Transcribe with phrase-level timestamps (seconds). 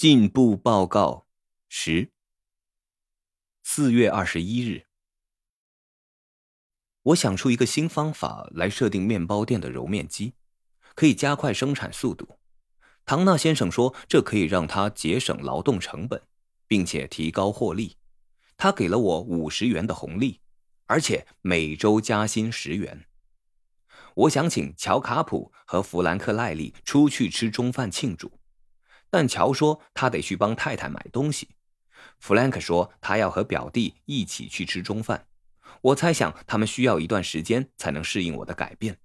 [0.00, 1.26] 进步报告
[1.68, 2.10] 十。
[3.62, 4.86] 四月二十一日，
[7.02, 10.32] 我想出一个新方法来设定面包店的揉面机，
[10.94, 12.38] 可以加快生产速度。
[13.04, 16.22] 唐纳先生说，这可以让他节省劳动成本，
[16.66, 17.98] 并且提高获利。
[18.56, 20.40] 他给了我五十元的红利，
[20.86, 23.04] 而且每周加薪十元。
[24.14, 28.39] 我想请乔卡普和弗兰克赖利出去吃中饭庆祝。
[29.10, 31.48] 但乔说他得去帮太太买东西，
[32.18, 35.26] 弗兰克说他要和表弟一起去吃中饭。
[35.82, 39.00] 我猜想他们需要一段时间才能适应我的改变。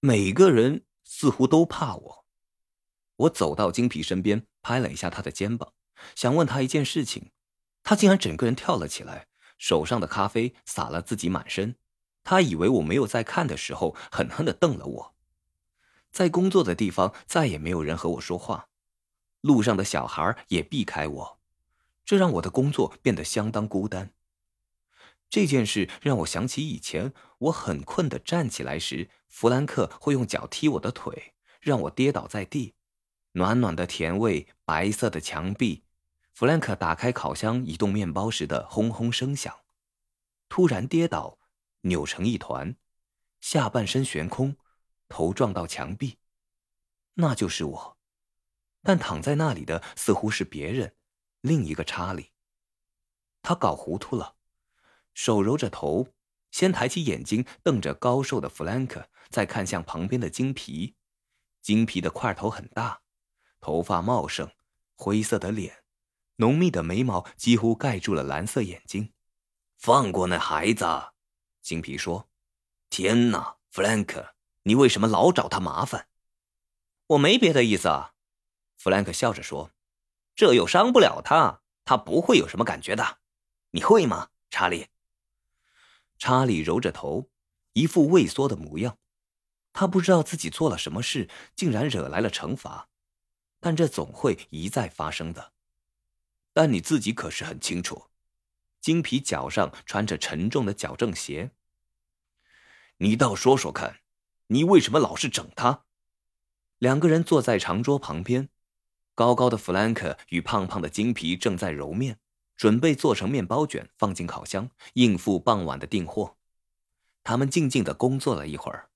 [0.00, 2.24] 每个人似乎都怕我。
[3.16, 5.72] 我走到金皮身边，拍了一下他的肩膀，
[6.14, 7.32] 想问他一件事情。
[7.82, 9.26] 他竟然整个人跳了起来，
[9.58, 11.76] 手上的咖啡洒了自己满身。
[12.24, 15.14] 他以为我没有在看的时候，狠狠地瞪了我。
[16.10, 18.69] 在工作的地方，再也没有人和我说话。
[19.40, 21.38] 路上的小孩也避开我，
[22.04, 24.12] 这让我的工作变得相当孤单。
[25.28, 32.74] 这件事让我想起以前我很困的站起来时，弗兰克会用脚踢我的腿，让我跌倒在地。
[33.32, 35.84] 暖暖的甜味，白色的墙壁，
[36.32, 39.54] 弗兰克打开烤箱移动面包时的轰轰声响，
[40.48, 41.38] 突然跌倒，
[41.82, 42.74] 扭成一团，
[43.40, 44.56] 下半身悬空，
[45.08, 46.18] 头撞到墙壁，
[47.14, 47.99] 那就是我。
[48.82, 50.94] 但躺在那里的似乎是别人，
[51.40, 52.32] 另一个查理。
[53.42, 54.36] 他搞糊涂了，
[55.14, 56.08] 手揉着头，
[56.50, 60.96] 先抬起眼睛瞪着高瘦的弗兰克，再看向旁边的金皮。
[61.62, 63.02] 金皮的块头很大，
[63.60, 64.50] 头发茂盛，
[64.94, 65.84] 灰色的脸，
[66.36, 69.12] 浓密的眉毛几乎盖住了蓝色眼睛。
[69.76, 70.86] 放过那孩子，
[71.62, 72.30] 金皮说
[72.90, 76.08] ：“天哪，弗兰克，你为什么老找他麻烦？”
[77.08, 78.09] 我没别的意思啊。
[78.80, 79.72] 弗兰克笑着说
[80.34, 83.18] ：“这又伤不了他，他不会有什么感觉的。
[83.72, 84.88] 你会吗，查理？”
[86.16, 87.28] 查理揉着头，
[87.74, 88.96] 一副畏缩的模样。
[89.74, 92.88] 他不知道自己做了什么事，竟然惹来了惩罚，
[93.60, 95.52] 但这总会一再发生的。
[96.54, 98.06] 但你自己可是很清楚。
[98.80, 101.50] 金皮脚上穿着沉重的矫正鞋。
[102.96, 104.00] 你倒说说看，
[104.46, 105.84] 你为什么老是整他？
[106.78, 108.48] 两个人坐在长桌旁边。
[109.20, 112.18] 高高的弗兰克与胖胖的金皮正在揉面，
[112.56, 116.38] 准备做成面包卷，放进烤箱，应付傍晚的订货。
[117.22, 118.88] 他们静静的工作了一会儿，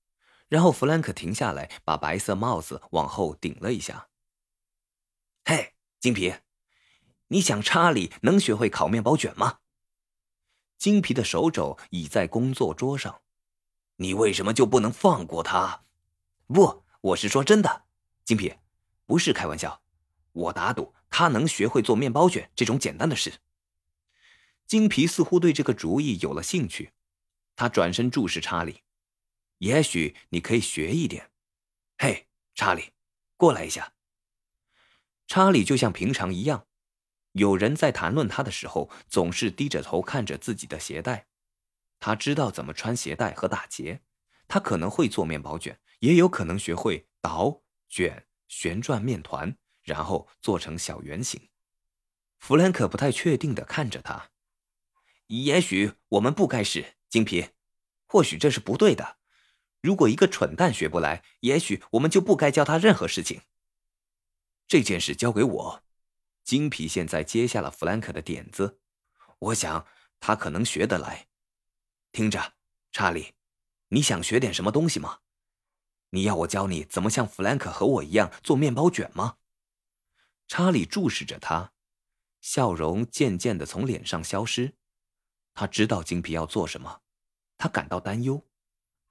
[0.47, 4.07] 然后弗兰克停下来，把白色帽子往后顶了一下。
[5.45, 6.33] “嘿，金皮，
[7.27, 9.59] 你想查理能学会烤面包卷吗？”
[10.79, 13.21] 金皮的手肘倚在工作桌上
[13.97, 15.83] ，“你为什么就不能放过他
[16.51, 17.83] ？”“不，我是说真的，
[18.23, 18.55] 金皮，
[19.05, 19.81] 不是开玩笑。”
[20.35, 23.33] 我打赌他能学会做面包卷这种简单的事。
[24.67, 26.91] 金皮似乎对这个主意有了兴趣，
[27.55, 28.81] 他转身注视查理
[29.59, 31.31] ：“也许你可以学一点。
[31.97, 32.91] ”“嘿，查理，
[33.37, 33.93] 过来一下。”
[35.27, 36.67] 查理就像平常一样，
[37.31, 41.27] 有人在谈论他的时候，总是低着头看着自己的鞋带。
[41.99, 44.01] 他知道怎么穿鞋带和打结，
[44.47, 49.55] 他可能会做面包卷，也有可能学会捣卷、旋转面团。
[49.85, 51.49] 然后做成小圆形。
[52.37, 54.31] 弗兰克不太确定的看着他。
[55.27, 57.51] 也许我们不该试，金皮。
[58.05, 59.17] 或许这是不对的。
[59.81, 63.41] 如果一个蠢蛋学不来，也许我们就不该教他任何事情。
[64.67, 65.83] 这件事交给我。
[66.43, 68.79] 金皮现在接下了弗兰克的点子。
[69.39, 69.87] 我想
[70.19, 71.27] 他可能学得来。
[72.11, 72.53] 听着，
[72.91, 73.33] 查理，
[73.89, 75.19] 你想学点什么东西吗？
[76.11, 79.37] 你要我教你怎么像弗兰克和我一样做面包卷吗？
[80.47, 81.71] 查理注视着他，
[82.41, 84.73] 笑容渐渐的从脸上消失。
[85.53, 87.01] 他知道金皮要做什么，
[87.57, 88.45] 他感到担忧。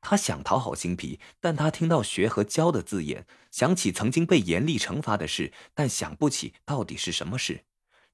[0.00, 7.64] 他想讨好金皮，但他听到“学”和“教”的字眼，想起曾经被严厉惩罚的事，但想不起到底是什么事，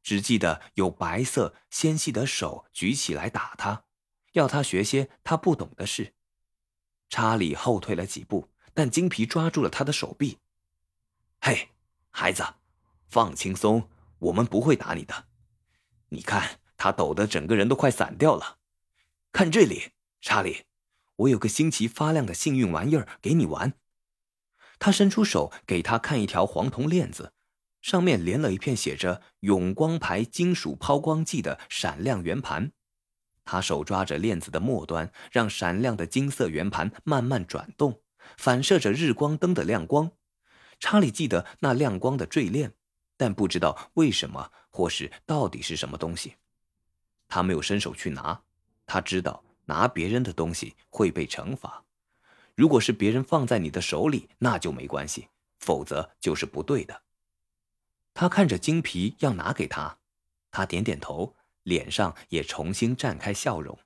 [0.00, 3.82] 只记得有白色纤细的手举起来打他，
[4.34, 6.14] 要他学些他不懂的事。
[7.08, 10.38] 查理后退了几步，但金皮抓住了他的手臂。
[11.42, 11.70] “嘿，
[12.10, 12.44] 孩子。”
[13.10, 13.88] 放轻松，
[14.20, 15.26] 我们不会打你的。
[16.10, 18.58] 你看他抖得整个人都快散掉了。
[19.32, 19.90] 看这里，
[20.20, 20.62] 查理，
[21.16, 23.74] 我有个新奇发亮的幸运玩意儿给你玩。
[24.78, 27.32] 他伸出手给他看一条黄铜链子，
[27.82, 32.72] 上面连了一片写着“永光牌金属抛光剂”的闪亮圆盘。
[33.44, 38.02] 他手抓着链子的末端，让闪亮的金色圆盘慢慢转动，
[38.36, 40.12] 反射着日光灯的亮光。
[40.78, 42.74] 查理记得那亮光的坠链。
[43.20, 46.36] 但不知道为什么或是到底是什么东西。
[47.28, 48.40] 他没有伸手去拿，
[48.86, 51.84] 他知道拿别人的东西会被惩罚。
[52.54, 55.28] 如果是别人放在你的手里，那就没关系，
[55.58, 57.02] 否则就是不对的。
[58.14, 59.98] 他看着金皮要拿给他，
[60.50, 63.78] 他点点头，脸上也重新绽开笑容。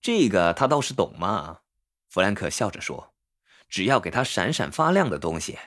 [0.00, 1.60] 这个他倒是懂嘛，
[2.08, 3.12] 弗兰克笑着说
[3.68, 5.58] ：“只要给他闪闪发亮的东西。”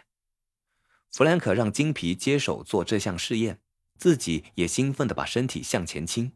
[1.11, 3.59] 弗兰克让金皮接手做这项试验，
[3.97, 6.31] 自己也兴奋地把身体向前倾。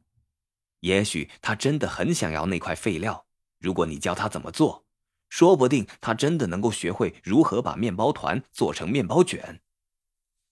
[0.82, 3.26] 也许他真的很想要那块废料。
[3.58, 4.86] 如果你教他怎么做，
[5.30, 9.62] 说不定他真的能够学会如何把面包团做成面包卷。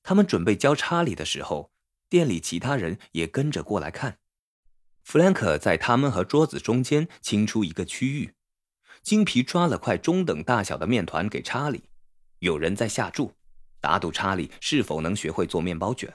[0.02, 1.72] 他们准备教查理的时候，
[2.10, 4.20] 店里其他人也跟着过来看。
[5.04, 8.34] 弗兰克在他们和桌子中间清出一个区域，
[9.02, 11.84] 金皮抓了块中等大小的面团给查理。
[12.40, 13.34] 有人在下注，
[13.84, 16.14] 打赌查理是否能学会做面包卷。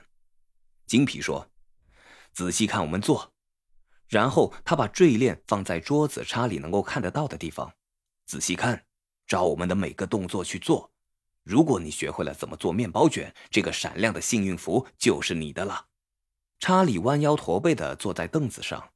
[0.87, 1.51] 金皮说
[2.33, 3.31] ：“仔细看我们做。”
[4.09, 7.71] 然后他把坠链放在桌子查理能够看得到的地方，
[8.25, 8.87] 仔细看，
[9.27, 10.91] 照我们的每个动作去做。
[11.43, 15.89] 如果你学会了怎么做面包卷，这个闪亮的幸运符就是你的了。
[16.59, 18.93] 查理弯腰驼背的坐在凳子上，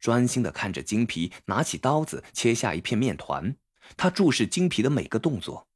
[0.00, 3.54] 专心的看着金皮拿起刀子切下一片面团。
[3.98, 5.68] 他注视金皮的每个动作，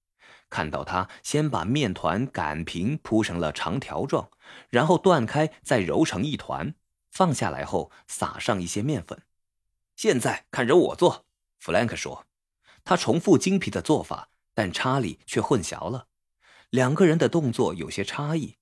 [0.51, 4.31] 看到他先把面团擀平铺成了长条状，
[4.71, 6.75] 然后断开，再揉成一团，
[7.11, 9.23] 放下来后撒上一些面粉。
[9.97, 11.27] 现在看着我做，
[11.59, 12.27] 弗兰克说。
[12.85, 16.07] 他重复金皮的做法，但查理却混淆了，
[16.71, 18.57] 两个人的动作有些差异。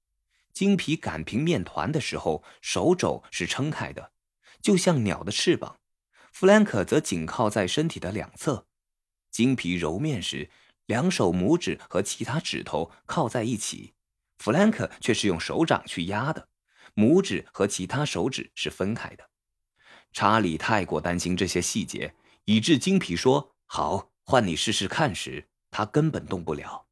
[0.52, 4.10] 金皮擀平面团的时候，手肘是撑开的，
[4.60, 5.76] 就像鸟的翅膀；
[6.32, 8.66] 弗兰克则紧靠在身体的两侧。
[9.30, 10.50] 金皮揉面时，
[10.86, 13.94] 两手拇指和其他指头靠在一起，
[14.38, 16.48] 弗兰克却是用手掌去压的，
[16.94, 19.28] 拇指和其他手指是分开的。
[20.12, 26.86] 查理太过担心这些细节，以致金皮说：“好，换你试试看。”时，他根本动不了。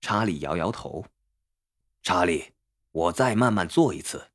[0.00, 1.04] 查理摇摇头。
[2.02, 2.52] 查理。
[2.92, 4.30] 我再慢慢做一次，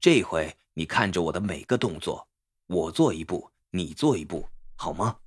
[0.00, 2.26] 这回你看着我的每个动作，
[2.66, 5.20] 我做一步，你做一步，好吗？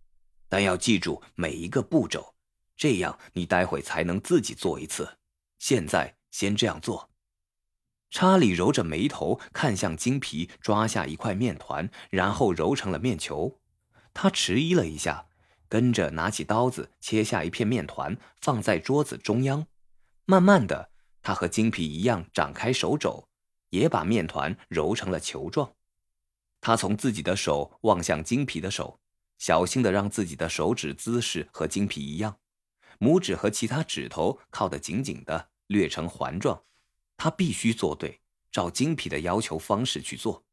[0.50, 2.32] 但要记住每一个步骤，
[2.75, 5.18] 这样你待会才能自己做一次。
[5.60, 7.10] 现在先这样做。
[8.10, 13.60] 查理揉着眉头看向金皮，抓下一块面团，然后揉成了面球。
[14.14, 15.25] 他迟疑了一下，
[15.68, 19.66] 跟着拿起刀子切下一片面团，放在桌子中央，
[20.25, 20.92] 慢慢的。
[21.24, 23.28] 他和金皮一样，展开手肘，
[23.70, 25.74] 也把面团揉成了球状。
[26.62, 29.00] 他从自己的手望向金皮的手，
[29.40, 32.38] 小心的让自己的手指姿势和金皮一样，
[33.03, 36.63] 拇指和其他指头靠得紧紧的，略成环状。
[37.17, 40.45] 他必须做对，照金皮的要求方式去做。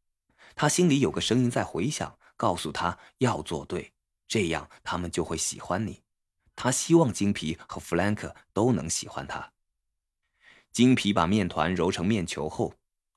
[0.57, 3.93] 他心里有个声音在回响，告诉他要做对，
[4.27, 6.03] 这样他们就会喜欢你。
[6.57, 9.53] 他希望金皮和弗兰克都能喜欢他。
[10.73, 12.75] 金皮把面团揉成面球后，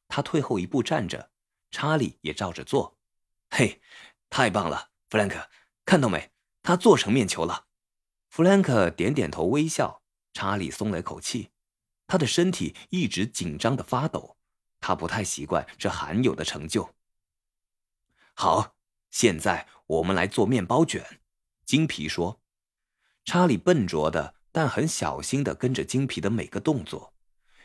[0.07, 1.31] 他退后一步站着，
[1.71, 2.97] 查理也照着做。
[3.49, 3.81] 嘿，
[4.29, 5.49] 太棒了，弗兰克，
[5.85, 6.31] 看到没？
[6.61, 7.65] 他做成面球了。
[8.33, 10.01] 弗兰克点点头微笑。
[10.33, 11.51] 查理松了口气，
[12.07, 14.37] 他的身体一直紧张的发抖，
[14.79, 16.95] 他不太习惯这罕有的成就。
[18.33, 18.73] 好，
[19.11, 21.19] 现在我们来做面包卷。
[21.63, 22.41] 金皮说。
[23.23, 27.13] 查理笨拙的，但很小心的跟着金皮的每个动作。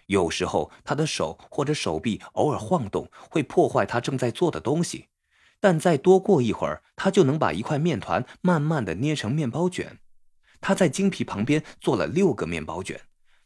[0.04, 5.08] 有时候，他的手或者手臂偶尔晃动，会破坏他正在做的东西。
[5.60, 10.00] 但再多过一会儿，他就能把一块面团慢慢的捏成面包卷。
[10.60, 13.00] 他在金皮旁边做了六个面包卷。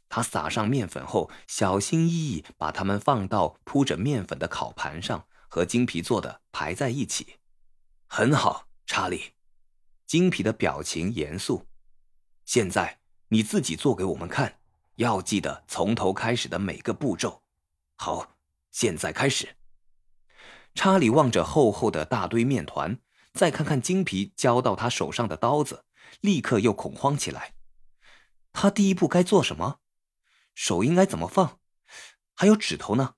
[0.08, 7.36] 他撒上面粉后，小心翼翼把它们放到铺着面粉的烤盘上，和金皮做的排在一起。
[8.06, 9.32] 很好，查理。
[10.06, 11.66] 金皮的表情严肃。
[12.44, 14.58] 现在你自己做给我们看。
[14.96, 17.42] 要记得从头开始的每个步骤。
[17.96, 18.36] 好，
[18.70, 19.56] 现在开始。
[20.74, 22.98] 查理望着厚厚的大堆面团，
[23.32, 25.86] 再看看金皮交到他手上的刀子，
[26.20, 27.54] 立刻又恐慌起来。
[28.52, 29.80] 他第一步该做什么？
[30.54, 31.58] 手应该怎么放？
[32.34, 33.14] 还有指头呢？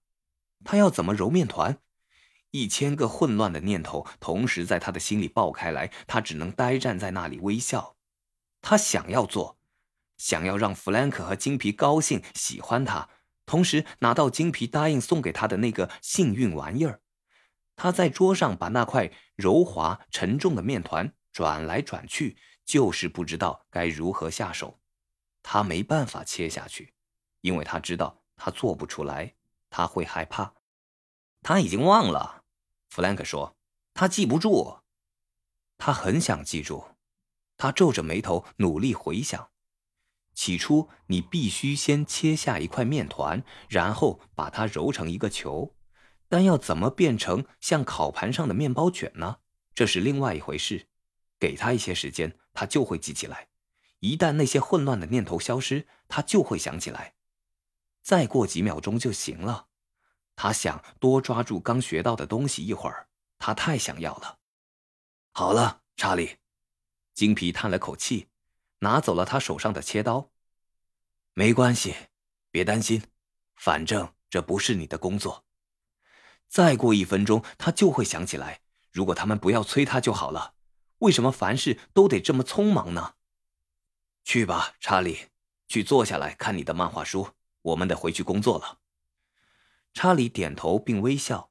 [0.65, 1.79] 他要怎么揉面团？
[2.51, 7.97] 一千个混乱的念头同时在他的心里爆开来，他只能呆站在那里微笑。
[8.61, 9.59] 他想要做。
[10.17, 13.09] 想要让弗兰克和金皮高兴、喜欢他，
[13.45, 17.01] 同时拿到金皮答应送给他的那个幸运玩意儿。
[17.75, 24.81] 他在桌上把那块柔滑沉重的面团转来转去，就是不知道该如何下手。
[25.43, 26.95] 他没办法切下去，
[27.43, 29.35] 因为他知道他做不出来。
[29.71, 30.55] 他会害怕。
[31.43, 32.45] 他已经忘了，
[32.89, 33.57] 弗兰克说，
[33.93, 34.79] 他记不住。
[35.79, 36.85] 他很想记住，
[37.57, 39.51] 他皱着眉头努力回想。
[40.33, 45.75] 起初，你必须先切下一块面团，然后把它揉成一个球。
[46.29, 49.39] 但要怎么变成像烤盘上的面包卷呢？
[49.75, 50.89] 这是另外一回事。
[51.41, 53.49] 给他一些时间，他就会记起来。
[53.99, 57.15] 一旦那些混乱的念头消失，他就会想起来。
[58.03, 59.69] 再过几秒钟就行了。
[60.37, 63.09] 他想多抓住刚学到的东西一会儿，
[63.39, 64.39] 他太想要了。
[65.33, 66.39] 好了，查理，
[67.13, 68.29] 金皮叹了口气。
[68.81, 70.31] 拿走了他手上的切刀。
[71.33, 71.95] 没关系，
[72.51, 73.03] 别担心，
[73.57, 75.45] 反正这不是你的工作。
[76.49, 78.61] 再过一分钟，他就会想起来。
[78.93, 80.54] 如果他们不要催他就好了。
[81.05, 83.15] 为什么凡事都得这么匆忙呢？
[84.25, 85.27] 去吧，查理，
[85.69, 87.29] 去坐下来看你的漫画书。
[87.61, 88.79] 我们得回去工作了。
[89.93, 91.51] 查理点头并微笑，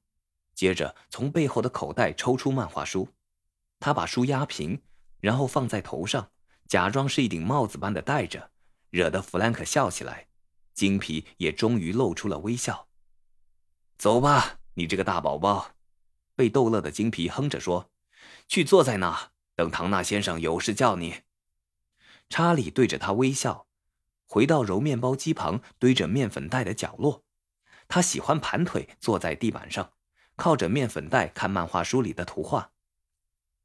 [0.53, 3.10] 接着从背后的口袋抽出漫画书。
[3.79, 4.81] 他把书压平，
[5.19, 6.31] 然后放在头上。
[6.67, 8.51] 假装是一顶帽子般的戴着，
[8.89, 10.27] 惹得弗兰克笑起来。
[10.74, 12.88] 金皮也终于露出了微笑。
[13.98, 15.75] 走吧，你这个大宝宝！
[16.36, 17.91] 被逗乐的金皮哼着说
[18.48, 21.22] ：“去坐在那，等唐纳先生有事叫你。”
[22.29, 23.67] 查理对着他微笑，
[24.25, 27.24] 回到揉面包机旁堆着面粉袋的角落。
[27.88, 29.93] 他喜欢盘腿坐在地板上，
[30.36, 32.72] 靠着面粉袋看漫画书里的图画。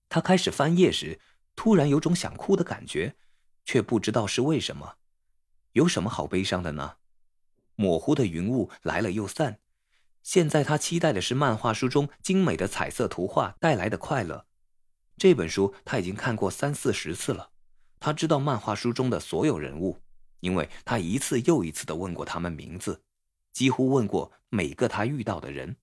[0.09, 1.21] 他开始翻页时。
[1.61, 3.16] 突然有种想哭的感觉，
[3.64, 4.95] 却不知道是为什么。
[5.73, 6.99] 有什么好悲伤的呢？
[7.75, 9.59] 模糊的云雾来了又散。
[10.23, 14.47] 现在他期待的是漫画书中精美的彩色图画带来的快乐。
[15.19, 17.51] 这本书他已经看过三四十次了。
[18.01, 20.01] 他知道漫画书中的所有人物，
[20.41, 23.03] 因为他一次又一次的问过他们名字，
[23.53, 25.77] 几乎问过每个他遇到的人。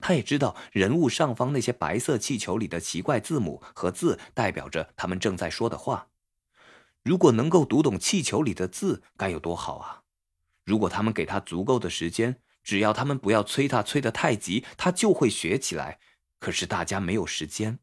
[0.00, 6.08] 他也知道人物上方那些白色气球里的奇怪字母和字代表着他们正在说的话。
[7.02, 10.02] 如果能够读懂气球里的字，该有多好啊！
[10.64, 16.00] 如果他们给他足够的时间，只要他们不要催他催得太急，他就会学起来。
[16.40, 17.78] 可是大家没有时间。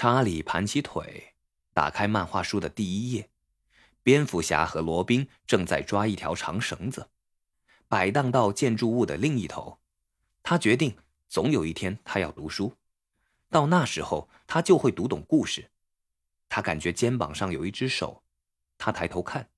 [0.00, 1.34] 查理盘起腿，
[1.74, 3.30] 打开漫画书的第一页，
[4.04, 7.10] 蝙蝠侠和罗宾正在抓一条长绳子，
[7.88, 9.80] 摆荡到建筑物的另一头。
[10.44, 10.96] 他决定，
[11.28, 12.76] 总有一天他要读书，
[13.50, 15.68] 到那时候他就会读懂故事。
[16.48, 18.22] 他感觉肩膀上有一只手，
[18.78, 19.50] 他抬头看，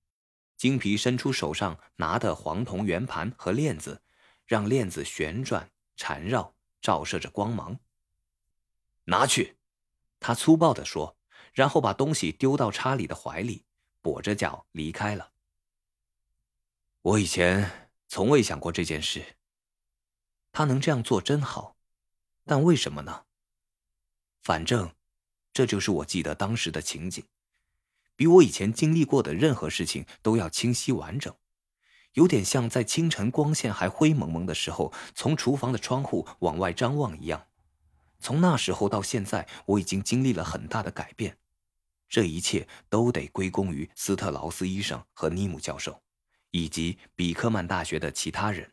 [0.56, 4.00] 金皮伸出手上拿的黄铜圆盘和链子，
[4.46, 7.78] 让链子旋转缠绕，照射着光芒。
[9.04, 9.58] 拿去，
[10.20, 11.16] 他粗暴地说，
[11.52, 13.64] 然后把东西丢到查理的怀里，
[14.02, 15.32] 跛着脚离开了。
[17.02, 19.36] 我以前从未想过这件事。
[20.52, 21.76] 他能这样做真好，
[22.44, 23.24] 但为什么呢？
[24.42, 24.92] 反正，
[25.52, 27.24] 这就是我记得当时的情景，
[28.16, 31.32] 比我以前经历过的任何事情都要清晰完整，
[32.14, 37.46] 有点像在清晨光线还灰蒙蒙的时候，从厨房的窗户往外张望一样。
[38.20, 41.36] 从那时候到现在，我已经经历了很大的改变，
[42.08, 46.02] 这一切都得归功于斯特劳斯医生和尼姆教授，
[46.50, 48.72] 以及比克曼大学的其他人。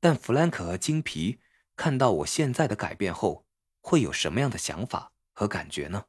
[0.00, 1.40] 但弗兰克和金皮
[1.74, 3.44] 看到我现在的改变后，
[3.80, 6.04] 会有什么样的想法和感觉呢？